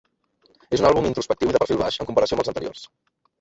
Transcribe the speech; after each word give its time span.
És 0.77 0.81
un 0.83 0.87
àlbum 0.89 1.07
introspectiu 1.09 1.51
i 1.51 1.55
de 1.57 1.61
perfil 1.65 1.79
baix 1.83 2.01
en 2.01 2.09
comparació 2.11 2.39
amb 2.39 2.45
els 2.47 2.51
anteriors. 2.55 2.89